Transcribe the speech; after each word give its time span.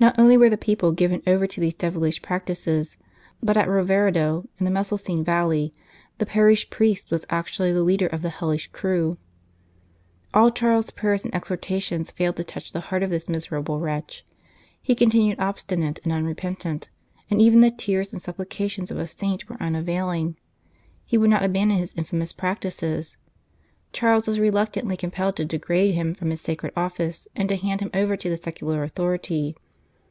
Not 0.00 0.16
only 0.16 0.36
were 0.36 0.48
the 0.48 0.56
people 0.56 0.92
given 0.92 1.24
over 1.26 1.44
to 1.48 1.60
these 1.60 1.74
devilish 1.74 2.22
practices, 2.22 2.96
but 3.42 3.56
at 3.56 3.66
Roveredo, 3.66 4.46
in 4.58 4.64
the 4.64 4.70
Mesolcine 4.70 5.24
Valley, 5.24 5.74
the 6.18 6.24
parish 6.26 6.70
priest 6.70 7.10
was 7.10 7.26
actually 7.30 7.72
the 7.72 7.82
leader 7.82 8.06
of 8.06 8.22
the 8.22 8.30
hellish 8.30 8.68
crew. 8.68 9.18
All 10.32 10.50
Charles 10.52 10.84
s 10.86 10.90
prayers 10.92 11.24
and 11.24 11.34
exhortations 11.34 12.12
failed 12.12 12.36
to 12.36 12.44
touch 12.44 12.70
the 12.70 12.78
heart 12.78 13.02
of 13.02 13.10
this 13.10 13.28
miserable 13.28 13.80
wretch; 13.80 14.24
he 14.80 14.94
con 14.94 15.10
tinued 15.10 15.34
obstinate 15.40 15.98
and 16.04 16.12
unrepentant, 16.12 16.90
and 17.28 17.42
even 17.42 17.60
the 17.60 17.72
tears 17.72 18.12
and 18.12 18.22
supplications 18.22 18.92
of 18.92 18.98
a 19.00 19.08
saint 19.08 19.48
were 19.48 19.60
unavailing; 19.60 20.36
he 21.04 21.18
would 21.18 21.30
not 21.30 21.42
abandon 21.42 21.76
his 21.76 21.92
infamous 21.96 22.32
practices. 22.32 23.16
Charles 23.92 24.28
was 24.28 24.38
reluctantly 24.38 24.96
compelled 24.96 25.34
to 25.34 25.44
degrade 25.44 25.96
him 25.96 26.14
from 26.14 26.30
his 26.30 26.40
sacred 26.40 26.72
office, 26.76 27.26
and 27.34 27.48
to 27.48 27.56
hand 27.56 27.80
him 27.80 27.90
over 27.92 28.16
to 28.16 28.30
the 28.30 28.36
secular 28.36 28.84
authority. 28.84 29.56